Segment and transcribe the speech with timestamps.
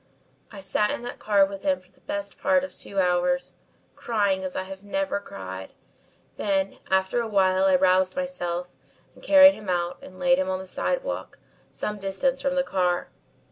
[0.51, 3.53] "I sat in that car with him for the best part of two hours,
[3.95, 5.73] crying as I never have cried,
[6.37, 8.73] then after a while I roused myself
[9.13, 11.37] and carried him out and laid him on the sidewalk,
[11.71, 13.09] some distance from the car.